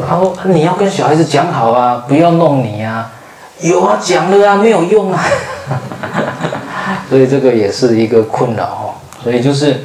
[0.07, 3.11] 他说你要跟小孩子讲好啊，不要弄你啊。
[3.61, 5.25] 有啊，讲了啊，没有用啊，
[7.11, 8.95] 所以这个也是一个困扰哦。
[9.23, 9.85] 所以就是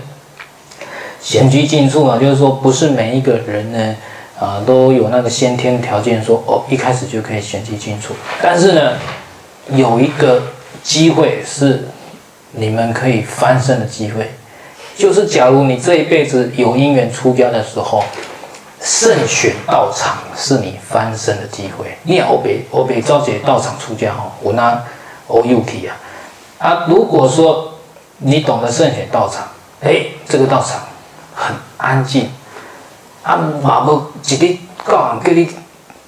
[1.19, 3.95] 闲居静处啊，就是说不是每一个人呢
[4.39, 8.13] 啊都有那个先天条件说哦一开始就可以闲居静处。
[8.41, 8.93] 但是呢，
[9.71, 10.43] 有一个
[10.83, 11.87] 机会是
[12.51, 14.31] 你们可以翻身的机会，
[14.95, 18.03] 就是假如你这一辈子有因缘出家的时候。
[18.83, 21.97] 慎选道场是你翻身的机会。
[22.03, 24.83] 你也欧北欧北招姐道场出家哈，我拿
[25.27, 25.95] 欧 UK 啊
[26.59, 26.85] 啊！
[26.89, 27.75] 如果说
[28.17, 29.47] 你懂得慎选道场，
[29.81, 30.81] 哎，这个道场
[31.33, 32.29] 很安静，
[33.23, 35.49] 啊，马不几滴告诉你，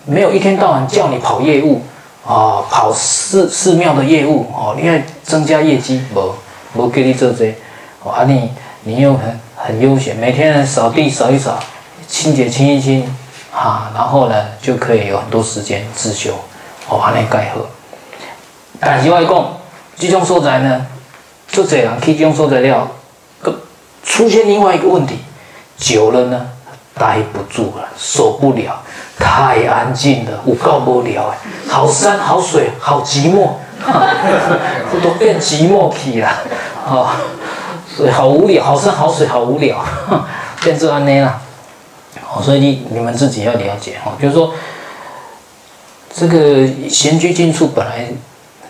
[0.03, 1.81] 没有一天到晚叫你跑业务
[2.27, 6.35] 啊，跑寺寺庙的业务哦，你要增加业绩，不
[6.73, 7.55] 不给你做这，
[8.03, 8.51] 啊你
[8.83, 11.57] 你又很很悠闲，每天扫地扫一扫。
[12.07, 13.03] 清洁清一清，
[13.53, 16.33] 啊，然后呢就可以有很多时间自修，
[16.87, 17.61] 哦，安尼盖好。
[18.79, 19.57] 但是我讲，
[19.97, 20.85] 这种所在呢，
[21.47, 22.87] 这这样去这种所在了，
[24.03, 25.19] 出现另外一个问题，
[25.77, 26.45] 久了呢，
[26.97, 28.81] 待不住了，受不了，
[29.17, 31.37] 太安静了，有够无聊哎，
[31.67, 33.49] 好山好水好寂寞，
[34.91, 36.27] 这 都变寂寞去了，
[36.87, 37.17] 啊，
[37.95, 39.83] 所以好无聊，好山好水好无聊，
[40.63, 41.19] 变做安尼
[42.41, 44.53] 所以你你们自己要了解哈，就是说，
[46.13, 48.07] 这个闲居静处本来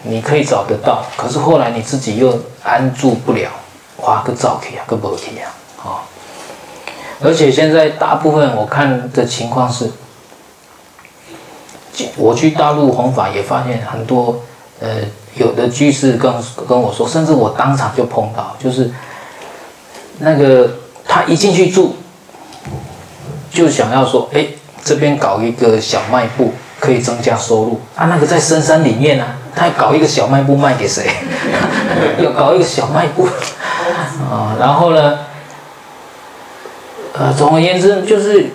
[0.03, 3.49] 你可以找得到，可是后来你自己又安住不了，
[4.01, 5.49] 哇，个早起啊，个不起啊，
[5.83, 6.05] 啊！
[7.21, 9.89] 而且现在大部分我看的情况是，
[12.17, 14.41] 我去大陆弘法也发现很多，
[14.79, 14.97] 呃，
[15.35, 16.31] 有的居士跟
[16.67, 18.91] 跟我说，甚至我当场就碰到，就是
[20.19, 20.69] 那个
[21.07, 21.95] 他一进去住。
[23.55, 24.45] 就想要说，哎，
[24.83, 28.07] 这边搞一个小卖部，可以增加收入啊。
[28.07, 31.09] 那个在深山里面呢、啊，他搞一个小卖部卖给谁？
[32.19, 33.25] 要搞一个小卖部
[34.29, 34.57] 啊。
[34.59, 35.19] 然后呢，
[37.13, 38.47] 呃，总而言之，就是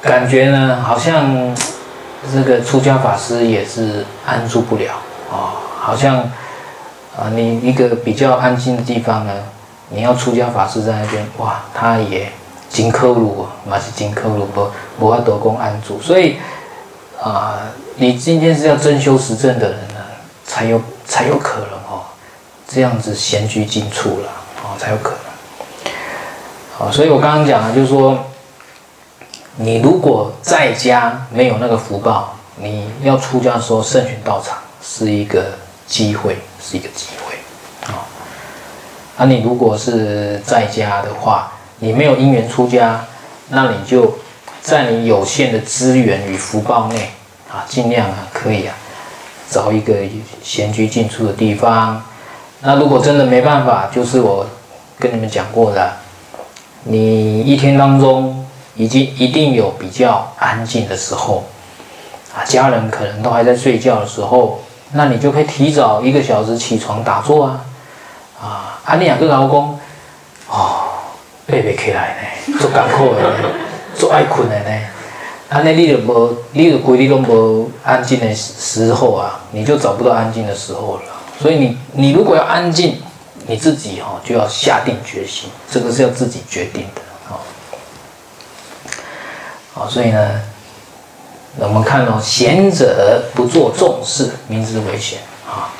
[0.00, 1.52] 感觉呢，好像
[2.32, 4.92] 这个出家法师也是安住不了
[5.32, 5.58] 啊。
[5.80, 6.18] 好像
[7.18, 9.32] 啊，你一个比较安静的地方呢，
[9.88, 12.30] 你要出家法师在那边，哇，他也。
[12.70, 16.38] 金科鲁嘛是金科鲁，不不要多功安住，所以
[17.20, 17.60] 啊、
[17.96, 20.00] 你今天是要真修实证的人呢，
[20.46, 22.02] 才有才有可能哦，
[22.66, 24.28] 这样子闲居静处了
[24.62, 25.92] 哦，才有可能。
[26.78, 28.18] 好，所以我刚刚讲的就是说，
[29.56, 35.44] 你如果在家没有那个福报，你要出家的时候慎选道场是一个
[35.86, 38.00] 机会，是一个机会啊。
[39.18, 43.04] 啊，你如果是在家的话，你没有因缘出家，
[43.48, 44.18] 那你就
[44.62, 47.10] 在你有限的资源与福报内
[47.50, 48.74] 啊，尽量啊可以啊
[49.50, 49.94] 找一个
[50.42, 52.02] 闲居静处的地方。
[52.60, 54.46] 那如果真的没办法，就是我
[54.98, 55.92] 跟你们讲过的，
[56.84, 61.44] 你一天当中已经一定有比较安静的时候
[62.34, 64.60] 啊，家人可能都还在睡觉的时候，
[64.92, 67.64] 那你就可以提早一个小时起床打坐啊
[68.42, 68.80] 啊！
[68.84, 69.78] 安利亚跟老公
[70.48, 70.79] 哦，
[71.50, 73.50] 背不起来呢，做艰苦的呢，
[73.96, 74.80] 做爱困的呢，
[75.48, 81.02] 安尼你就无，你就规日拢无安静的时候啊，你就找不到安静的时候了。
[81.40, 83.00] 所以你你如果要安静，
[83.46, 87.40] 你自己哈就要下定决心，这个是要自己决定的啊。
[89.74, 90.40] 好，所以呢，
[91.58, 95.72] 我们看到贤者不做重事，名之为闲啊。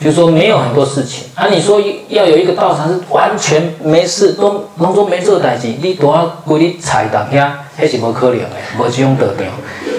[0.00, 1.46] 就是说没有很多事情啊。
[1.48, 9.46] 你说要有一个道场是完全没事，都拢做没做代志，你都要规日菜当遐，那是无可能的，无这种道场。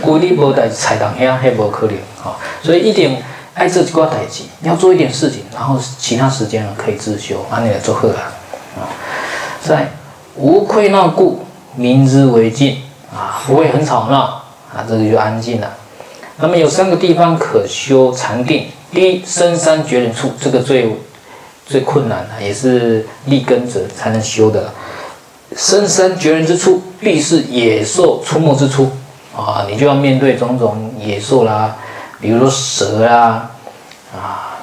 [0.01, 2.37] 规日无代志菜当遐，那无可能啊。
[2.61, 3.17] 所以一定。
[3.55, 8.31] 爱做几挂代志，要做一点事情，然后其他时间可以自修，安尼来做好啊。
[8.77, 8.87] 啊，
[9.61, 9.91] 在
[10.37, 11.43] 无愧那故，
[11.75, 12.77] 明之为静
[13.13, 14.41] 啊，不会很吵闹
[14.73, 15.69] 啊，这个就安静了。
[16.37, 20.95] 那么有三个地方可修禅定，第一，深山绝人处，这个最
[21.65, 24.71] 最困难的，也是立根者才能修的。
[25.55, 28.91] 深山绝人之处，必是野兽出没之处
[29.35, 31.75] 啊，你就要面对种种野兽啦。
[32.19, 33.51] 比如说蛇啊，
[34.13, 34.57] 啊，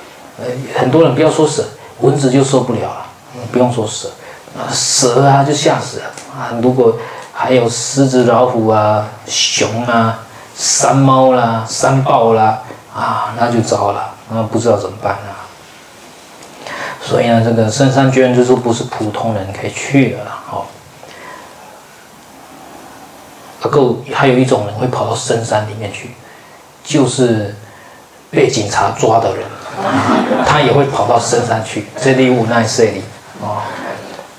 [0.77, 1.65] 很多人不要说蛇，
[2.01, 3.07] 蚊子就受不了了，
[3.51, 4.11] 不用说蛇，
[4.59, 6.05] 啊，蛇啊就吓死了
[6.37, 6.53] 啊！
[6.61, 6.97] 如果
[7.33, 10.19] 还有狮子、老虎啊、熊啊、
[10.57, 12.63] 山猫啦、山豹啦，
[12.95, 15.47] 啊，那就糟了，那不知道怎么办啊！
[17.01, 20.65] 所以呢，这个深山绝人之处不是普通人可以去的了，哦。
[23.61, 26.11] 不够还有一种人会跑到深山里面去。
[26.85, 27.53] 就是
[28.31, 29.45] 被警察抓的人，
[30.47, 31.85] 他也会跑到深山去。
[32.01, 33.03] 这里无奈这里
[33.43, 33.67] 啊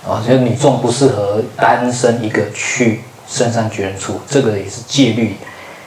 [0.07, 5.35] 啊，就是女众不适合单身一个去深山绝人处，这个也是戒律。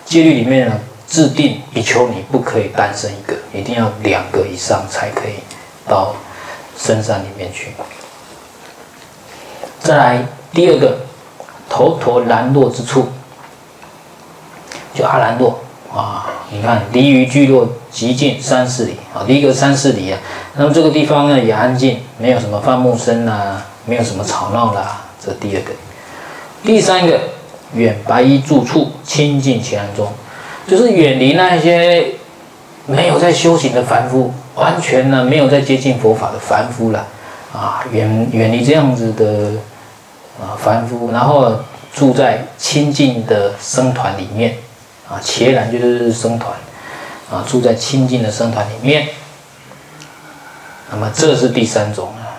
[0.05, 0.79] 戒律里面呢，
[1.11, 5.35] 制定比丘尼不可以单身一个，一定要两个以上才可以
[5.87, 6.15] 到
[6.79, 7.73] 深山里面去。
[9.81, 11.01] 再来第二个，
[11.69, 13.09] 头陀兰若之处，
[14.95, 15.59] 就阿兰若。
[15.93, 20.19] 啊，你看离于聚落极近三四里啊，离个三四里啊。
[20.55, 25.03] 那么这个地方呢也安静，没有什么放牧声啊，没有什么吵闹啦。
[25.21, 25.73] 这第二个，
[26.63, 27.19] 第三个，
[27.75, 30.13] 远白衣住处，清净其安中，
[30.71, 32.13] 就是远离那些
[32.87, 37.05] 没有在修行的凡夫，完全呢没有在接近佛法的凡夫了
[37.53, 39.51] 啊，远远离这样子的
[40.41, 41.57] 啊凡夫，然后
[41.93, 44.59] 住在清净的僧团里面。
[45.09, 46.53] 啊，伽蓝就是僧团，
[47.33, 49.09] 啊，住在清净的僧团里面。
[50.89, 52.31] 那么这是第三种啊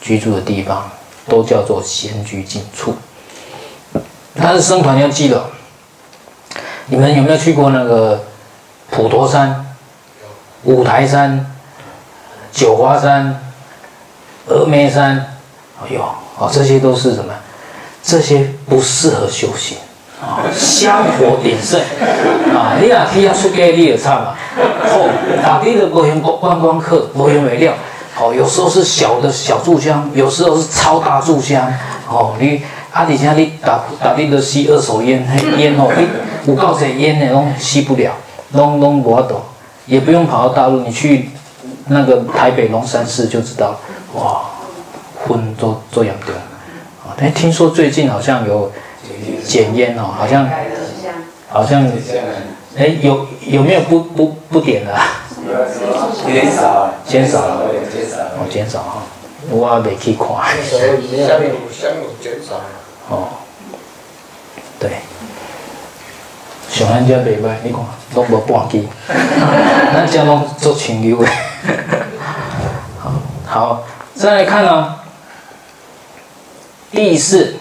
[0.00, 0.88] 居住的地方，
[1.26, 2.94] 都叫做闲居静处。
[4.40, 5.50] 但是僧团要记得，
[6.88, 8.24] 你们有没有去过那个
[8.90, 9.64] 普陀山、
[10.64, 11.44] 五台山、
[12.50, 13.38] 九华山、
[14.48, 15.34] 峨眉山？
[15.82, 16.02] 哎呦，
[16.38, 17.32] 哦，这些都是什么？
[18.02, 19.76] 这些不适合修行。
[20.20, 21.78] 啊，香火鼎盛
[22.52, 22.74] 啊！
[22.80, 24.34] 你若去遐出家，你就惨啊！
[24.90, 27.72] 吼、哦，大地的无用观光客，无用为料。
[28.20, 31.72] 哦，有时候是小的小炷香，有时候是超大炷香。
[32.08, 35.26] 哦，你啊，而且你打打地的吸二手烟，
[35.58, 38.12] 烟哦，你有够侪烟的拢吸不了，
[38.52, 39.40] 拢拢无法度，
[39.86, 41.30] 也不用跑到大陆，你去
[41.88, 43.78] 那个台北龙山寺就知道。
[44.14, 44.42] 哇，
[45.26, 46.34] 昏都都严重
[47.04, 47.12] 啊！
[47.16, 48.70] 但听说最近好像有。
[49.44, 50.46] 减烟哦，好像，
[51.48, 51.86] 好像，
[52.76, 54.94] 哎、欸，有有没有不不不点的？
[56.26, 59.02] 减少，减少，哦，减少哈，
[59.50, 60.26] 我也未去看。
[63.10, 63.28] 哦，
[64.78, 64.90] 对，
[66.68, 67.80] 上咱遮袂歹，你看，
[68.14, 71.28] 拢无半支， 咱遮拢做清幽的。
[73.00, 73.12] 好，
[73.46, 73.82] 好，
[74.14, 74.94] 再来看哦，
[76.90, 77.56] 第四。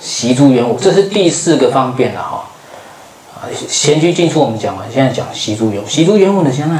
[0.00, 2.44] 习诸缘物，这是第四个方便了哈。
[3.36, 5.88] 啊，闲居进出我们讲完，现在讲习诸缘物。
[5.88, 6.76] 习诸缘物呢，现在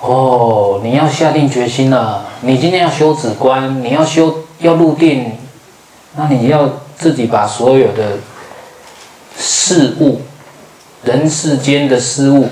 [0.00, 2.24] 哦，你要下定决心了。
[2.40, 5.36] 你今天要修止观，你要修要入定，
[6.16, 8.16] 那你要自己把所有的
[9.36, 10.22] 事物、
[11.04, 12.48] 人世间的事物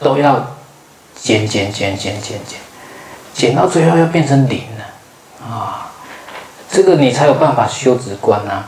[0.00, 0.56] 都要
[1.14, 2.58] 减减减减减减，
[3.32, 5.92] 减到最后要变成零了啊！
[6.68, 8.64] 这个你才有办法修止观呐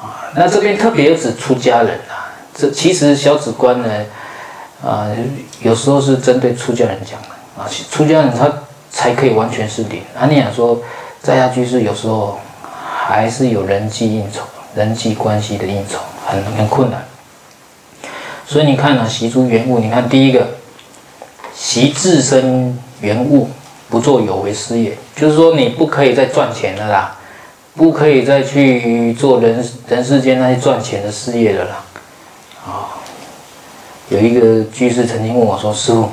[0.00, 0.28] 啊！
[0.34, 3.88] 那这边特别指出家人啊，这其实小止观呢
[4.84, 5.08] 啊，
[5.60, 7.28] 有时候是针对出家人讲的
[7.62, 8.50] 啊，出家人他
[8.90, 10.02] 才可以完全是零。
[10.18, 10.80] 按理讲说，
[11.22, 12.38] 在家居士有时候。
[13.04, 14.42] 还是有人际应酬、
[14.76, 17.04] 人际关系的应酬，很很困难。
[18.46, 20.46] 所以你看呢、啊，习诸缘物，你看第一个，
[21.52, 23.50] 习自身缘物，
[23.90, 27.16] 不做有为事业，就是说你不可以再赚钱了啦，
[27.74, 31.84] 不可以再去做人人世间那些赚钱的事业了啦。
[32.64, 33.01] 啊、
[34.12, 36.10] 有一个居士曾经问我说：“师父，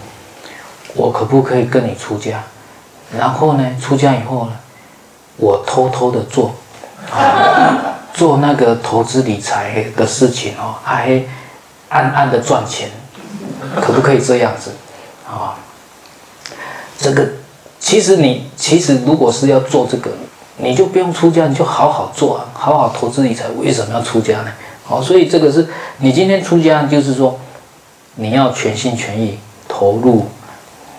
[0.96, 2.42] 我可不可以跟你出家？
[3.18, 4.54] 然后呢，出家以后呢，
[5.36, 6.56] 我偷偷的做。
[7.12, 11.22] ”啊做那个投资理财的事情哦，还
[11.88, 12.90] 暗暗的赚钱，
[13.80, 14.72] 可不可以这样子
[15.26, 15.56] 啊？
[16.98, 17.26] 这个
[17.80, 20.12] 其实你其实如果是要做这个，
[20.58, 23.46] 你就不用出家，你就好好做啊，好好投资理财。
[23.58, 24.52] 为什么要出家呢？
[24.84, 25.68] 好，所以这个是
[26.00, 27.40] 你今天出家，就是说
[28.20, 30.26] 你要全心全意投入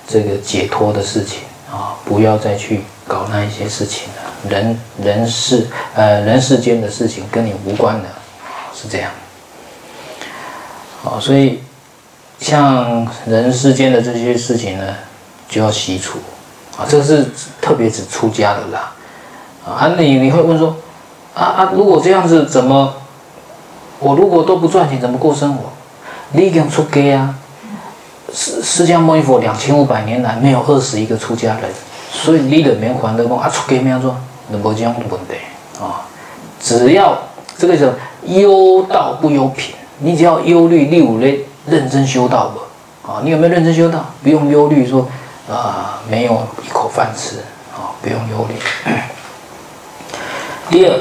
[0.08, 4.48] 这个解脱的事情啊，不要再去搞那一些事情了。
[4.48, 8.08] 人人世呃人世间的事情跟你无关的，
[8.74, 9.10] 是这样。
[11.02, 11.60] 好，所以
[12.40, 14.94] 像人世间的这些事情呢，
[15.46, 16.18] 就要习除
[16.78, 16.86] 啊。
[16.88, 17.26] 这是
[17.60, 18.92] 特别指出家的啦。
[19.66, 20.74] 啊，你你会问说，
[21.34, 22.94] 啊啊，如果这样子，怎么
[23.98, 25.64] 我如果都不赚钱，怎么过生活？
[26.32, 27.34] 你已经出家啊。
[28.32, 31.70] 释释迦牟尼佛两千五百年来没有二十一个出家人，
[32.12, 34.16] 所以你的免还的讲啊，出家没有做。
[34.52, 35.34] 没这样的问题
[35.80, 36.02] 啊，
[36.60, 37.16] 只要
[37.56, 37.86] 这个叫
[38.24, 43.08] 忧道不忧品，你只要忧虑，你有在认真修道不？
[43.08, 44.04] 啊，你有没有认真修道？
[44.24, 45.08] 不用忧虑说
[45.48, 47.36] 啊，没有一口饭吃
[47.72, 48.56] 啊，不用忧虑。
[50.68, 50.98] 第二，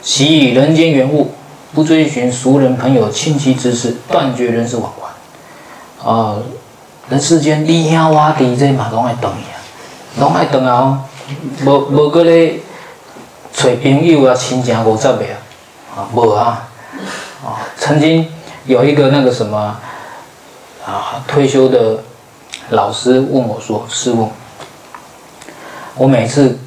[0.00, 1.34] 习以人间缘物，
[1.76, 6.10] 不追寻熟人朋友亲戚之事，断绝人事往还。
[6.10, 6.36] 啊，
[7.10, 9.60] 人世间你兄我弟这嘛拢爱断呀，
[10.18, 11.04] 拢爱断啊，
[11.66, 12.60] 无无个咧。
[13.52, 15.36] 找朋友啊，亲情五十个啊，
[15.96, 16.68] 啊，无啊，
[17.44, 18.26] 啊，曾经
[18.64, 19.76] 有一个那个什么
[20.86, 21.98] 啊，退休的
[22.70, 24.30] 老师问我说：“师父，
[25.94, 26.58] 我每次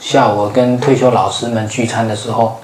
[0.00, 2.60] 下午跟退休老师们聚餐的时候，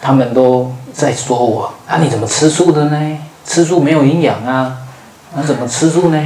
[0.00, 3.18] 他们都在说我啊，你怎么吃素的呢？
[3.44, 4.76] 吃素没有营养啊，
[5.34, 6.18] 那怎么吃素呢？”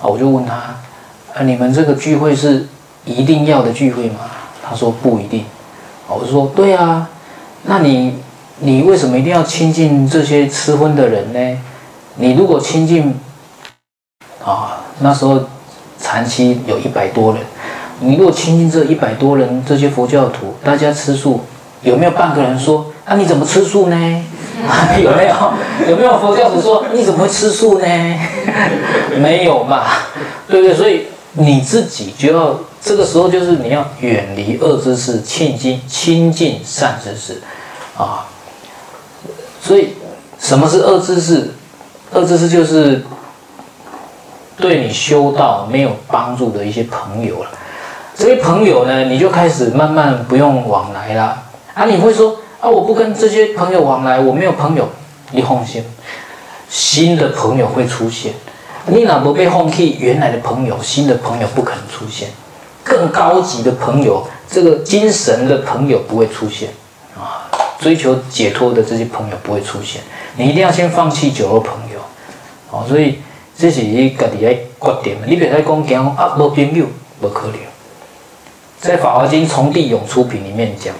[0.00, 0.54] 啊，我就问他
[1.34, 2.66] ：“啊，你们这个聚会是
[3.04, 4.20] 一定要的聚会吗？”
[4.62, 5.44] 他说：“不一定。”
[6.08, 7.08] 我说对啊，
[7.64, 8.16] 那你
[8.58, 11.60] 你为什么一定要亲近这些吃荤的人呢？
[12.16, 13.14] 你如果亲近
[14.44, 15.40] 啊，那时候
[16.00, 17.42] 禅期有一百多人，
[18.00, 21.40] 你如果亲近这一百多人，这些佛教徒，大家吃素，
[21.82, 23.96] 有没有半个人说啊，你怎么吃素呢？
[25.02, 25.34] 有没有？
[25.88, 27.86] 有没有佛教徒说你怎么会吃素呢？
[29.18, 29.84] 没有嘛，
[30.48, 30.74] 对不对？
[30.76, 32.58] 所以你自己就要。
[32.82, 37.42] 这个时候就是你要远离恶知识，亲近亲近善知识，
[37.94, 38.24] 啊，
[39.62, 39.90] 所以
[40.38, 41.50] 什么是恶知识？
[42.12, 43.04] 恶知识就是
[44.56, 47.50] 对你修道没有帮助的一些朋友了。
[48.16, 51.36] 这些朋友呢，你就开始慢慢不用往来了。
[51.74, 54.88] 啊，你会说啊，我不跟这些朋友往来，我没有朋友。
[55.32, 55.84] 你放心，
[56.68, 58.32] 新的朋友会出现。
[58.86, 59.96] 你哪不被放弃？
[60.00, 62.28] 原来的朋友，新的朋友不可能出现。
[62.82, 66.70] 更高级的朋友，这个精神的朋友不会出现
[67.16, 67.46] 啊，
[67.78, 70.00] 追求解脱的这些朋友不会出现。
[70.36, 72.00] 你一定要先放弃酒肉朋友，
[72.70, 73.20] 哦，所以
[73.56, 74.68] 这是你自己要决
[75.04, 75.16] 定。
[75.26, 76.86] 你别再讲讲啊，没朋友，
[77.20, 77.56] 不可能。
[78.80, 80.94] 在《法华经·从地涌出品》里面讲，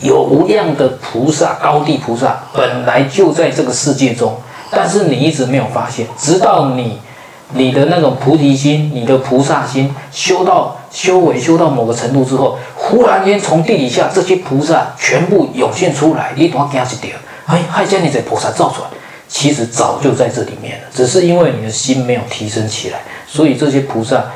[0.00, 4.36] 有无量的菩萨，高地菩萨本来就在这个世界中，
[4.70, 6.98] 但是你一直没有发现，直到你。
[7.52, 17.16] 你的那种菩提心，你的菩萨心修到修为修到某个程度之后，忽然间从地底下这些菩萨全部涌现出来，你多惊一点，
[17.46, 18.88] 哎，还将你这菩萨造出来，
[19.26, 24.26] 其实早就在这里面了，只是因为你的心没有提升起来，所以这些菩萨，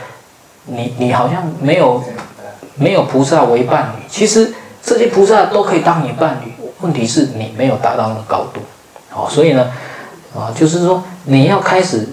[0.64, 2.02] 你你好像没有
[2.74, 4.52] 没有菩萨为伴侣，其实
[4.84, 8.60] 这些菩萨都可以当你伴侣，问题是你没有达到那个高度，
[9.10, 9.70] 好，所以呢，
[10.34, 12.08] 啊，就是说你要开始。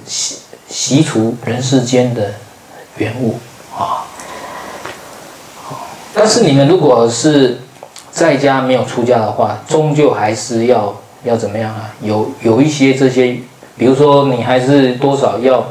[0.73, 2.31] 习除人世间的
[2.95, 3.37] 缘物
[3.77, 4.07] 啊，
[6.13, 7.59] 但是你们如果是
[8.09, 10.95] 在家没有出家的话，终究还是要
[11.25, 11.93] 要怎么样啊？
[11.99, 13.37] 有有一些这些，
[13.75, 15.61] 比如说你还是多少要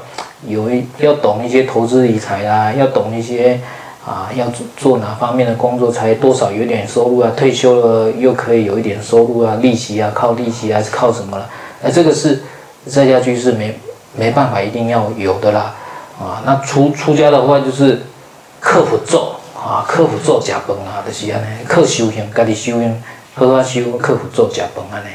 [0.47, 3.59] 有一要懂一些投资理财啊，要懂一些
[4.05, 7.33] 啊，要做做哪方面的工作才多少有点收入啊？
[7.37, 9.57] 退休了又可以有一点收入啊？
[9.61, 11.49] 利息啊，靠利息还是靠什么了？
[11.83, 12.43] 那，这个是
[12.87, 13.79] 在家居士没
[14.17, 15.75] 没办法一定要有的啦。
[16.19, 18.03] 啊，那出出家的话就是
[18.61, 19.35] 克服咒。
[19.63, 23.03] 啊，克服做食饭啊，就是安尼，靠修行，家己修行，
[23.35, 25.09] 好好修，克服做食饭安尼。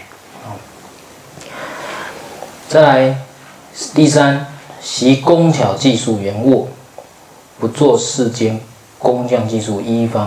[2.70, 3.18] 再来，
[3.96, 4.46] 第三，
[4.80, 6.70] 习工巧技术圆物，
[7.60, 8.60] 不做世间
[9.06, 10.24] 工匠技术一方。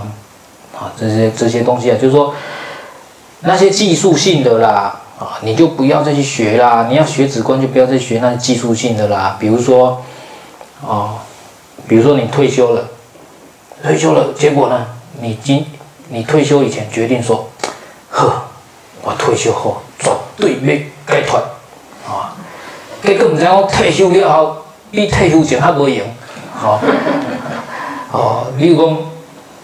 [0.79, 2.33] 啊，这些这些东西啊，就是说
[3.41, 6.87] 那些技术性的啦，啊，你就不要再去学啦。
[6.89, 9.37] 你要学止观，就不要再学那些技术性的啦。
[9.41, 10.01] 比如说，
[10.87, 11.19] 啊，
[11.89, 12.85] 比如说你退休了。
[13.83, 14.87] 退休了，结果呢？
[15.21, 15.67] 你今
[16.09, 17.49] 你退休以前决定说，
[18.11, 18.43] 呵，
[19.03, 21.41] 我退休后绝对要解脱
[22.07, 22.35] 啊！
[23.03, 24.57] 结果唔知我退休了后，
[24.91, 26.07] 比退休前还无用，
[26.55, 26.81] 好。
[28.59, 28.99] 比如讲，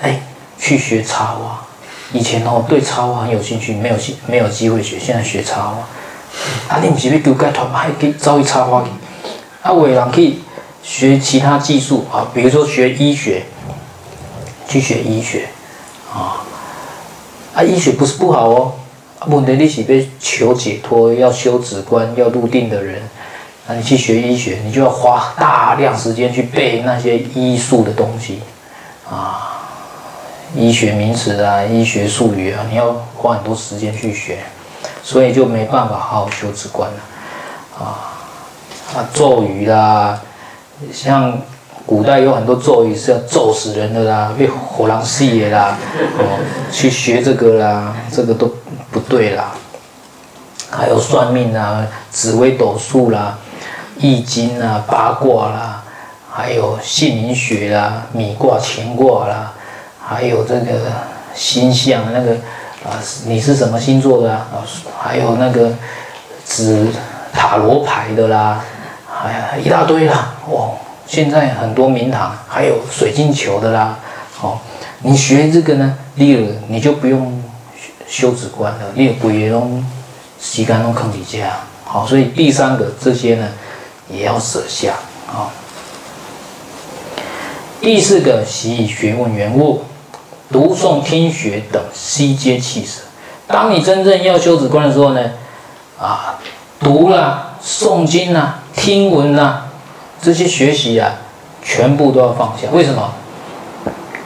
[0.01, 0.23] 哎，
[0.59, 1.65] 去学插花，
[2.13, 5.89] 以前哦对插花很有兴趣，没有机没有机会学，现在学插花。
[6.69, 7.79] 啊，你唔是要求解脱吗？
[7.79, 8.91] 还可以走去插花去。
[9.63, 10.41] 啊，有的人可以
[10.83, 13.45] 学其他技术啊，比如说学医学。
[14.67, 15.47] 去学医学，
[16.13, 16.43] 啊，
[17.55, 18.73] 啊，医学不是不好哦。
[19.27, 23.03] 问题你是被求解脱，要修止观，要入定的人，
[23.67, 28.41] 那你去学医学，你就要花大量时间去背那些医术的东西，
[29.11, 29.69] 啊，
[30.55, 34.39] 医学名词啊，医学术语啊，你要花很多时间去学，
[35.03, 38.15] 所以就没办法好好修止观了，啊，
[38.97, 40.21] 啊，咒语啦，
[40.93, 41.39] 像。
[41.87, 45.77] 古代有很多咒语是要咒死人的啦，被火狼戏的啦，
[46.19, 46.41] 哦，
[46.73, 48.51] 去学这个啦，这个都
[48.91, 49.53] 不对啦。
[50.71, 53.37] 还有算命啊，紫微斗数啦，
[53.99, 55.83] 易经啊，八卦啦，
[56.31, 59.53] 还有姓名学啦，米卦、乾卦啦，
[60.05, 60.73] 还有这个
[61.35, 62.33] 星象那个
[62.85, 64.65] 啊，你是什么星座的啊？
[64.99, 65.71] 还有那个
[66.47, 66.89] 指
[67.33, 68.61] 塔罗牌的啦，
[69.07, 70.75] 还有一大堆啦，哦。
[71.07, 73.99] 现在很多名堂还有水晶球的啦，
[74.41, 74.59] 哦，
[75.03, 77.43] 你学这个呢，例如你就不用
[78.09, 79.85] 修止观了，例如鬼龙
[80.41, 83.47] 时间都坑底下，好，所以第三个这些呢
[84.09, 84.95] 也要舍下
[85.29, 85.51] 啊。
[87.81, 89.83] 第四个习以学问圆握，
[90.51, 93.03] 读诵听学等悉皆弃舍。
[93.47, 95.31] 当你真正要修止观的时候呢，
[96.01, 96.39] 啊，
[96.81, 99.67] 读了诵经啊，听闻啊。
[100.23, 101.13] 这些学习啊，
[101.63, 102.69] 全部都要放下。
[102.73, 103.13] 为什么？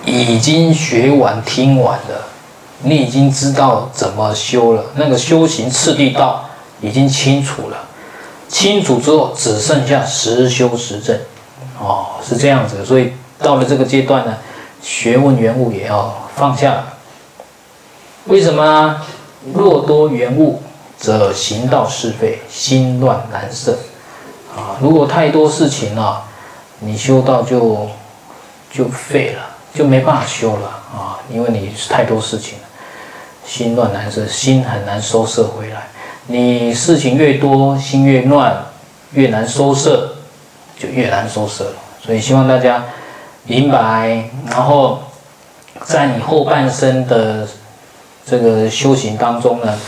[0.05, 2.29] 已经学完、听完了，
[2.83, 4.85] 你已经知道怎么修了。
[4.95, 6.49] 那个修行次第道
[6.81, 7.77] 已经清楚了，
[8.49, 11.19] 清楚之后只剩下实修实证。
[11.79, 12.85] 哦，是这样子。
[12.85, 14.37] 所以到了这个阶段呢，
[14.83, 16.85] 学问圆悟也要放下。
[18.25, 19.01] 为什么？
[19.55, 20.61] 若多圆悟，
[20.99, 23.79] 则行道事废，心乱难摄。
[24.57, 26.25] 啊，如果太多事情了，
[26.81, 27.89] 你修道就
[28.73, 29.43] 就废了，
[29.73, 31.21] 就没办法修了啊！
[31.31, 32.65] 因为你太多事情了，
[33.47, 35.89] 心乱难摄，心很难收摄回来。
[36.29, 38.57] 你事情越多，心越乱，
[39.13, 40.13] 越难收摄，
[40.79, 41.77] 就越难收摄了。
[42.01, 42.85] 所以希望大家
[43.45, 45.03] 明白，然后
[45.85, 47.47] 在你后半生的
[48.25, 49.79] 这个修行当中呢，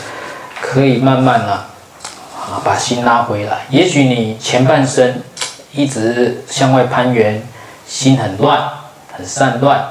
[0.61, 1.53] 可以慢慢的。
[1.53, 3.59] 啊，把心拉回来。
[3.68, 5.22] 也许你前半生
[5.72, 7.41] 一直向外攀缘，
[7.86, 8.68] 心很乱，
[9.12, 9.84] 很散乱。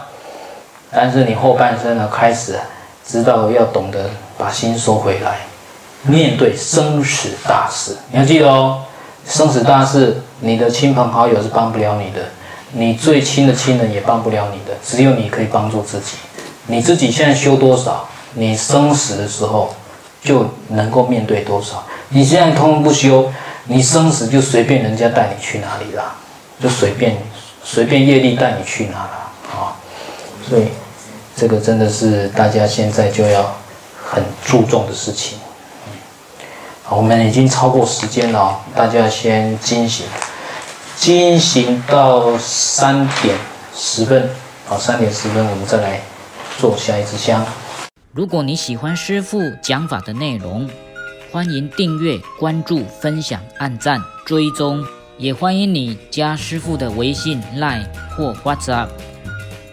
[0.92, 2.60] 但是你后半生呢，开始
[3.06, 5.38] 知道要懂得把心收回来，
[6.04, 7.96] 面对生死大事。
[8.12, 8.82] 你要记得哦，
[9.28, 12.22] 生死大事，你的亲朋好友是帮不了你的，
[12.74, 16.18] 你最亲的亲人也帮不了你的，只有你可以帮助自己。
[16.68, 19.74] 你自己现在修多少，你生死的时候
[20.22, 21.84] 就能够面对多少。
[22.10, 23.32] 你现在通不修，
[23.66, 26.16] 你生死就随便人家带你去哪里了，
[26.62, 27.18] 就随便
[27.64, 29.74] 随便业力带你去哪了啊！
[30.48, 30.68] 所以
[31.36, 33.56] 这个真的是大家现在就要
[34.04, 35.39] 很注重的事情。
[36.92, 40.08] 我们已经超过时间了，大家先进行，
[40.96, 43.38] 进行到三点
[43.76, 44.28] 十分，
[44.68, 46.02] 好，三点十分我们再来
[46.58, 47.46] 做下一支香。
[48.12, 50.68] 如果你喜欢师父讲法的内容，
[51.32, 54.84] 欢迎订阅、关注、分享、按赞、追踪，
[55.20, 57.86] 也欢迎你加师父的微信、Line
[58.18, 58.88] 或 WhatsApp，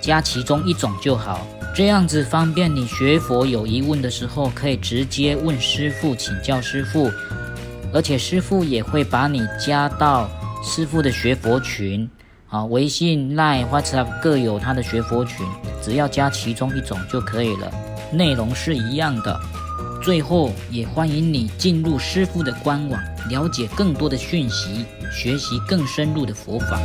[0.03, 1.41] 加其中一种就好。
[1.77, 7.13] 这样子方便你学佛有疑问的时候，可以直接问师傅请教师傅，
[7.93, 10.27] 而且师傅也会把你加到
[10.65, 12.09] 师傅的学佛群，
[12.49, 15.47] 啊，微信、Line、WhatsApp 各有他的学佛群，
[15.83, 17.71] 只要加其中一种就可以了，
[18.11, 19.39] 内容是一样的。
[20.03, 22.99] 最后也欢迎你进入师父的官网，
[23.29, 26.81] 了解更多的讯息，学习更深入的佛法。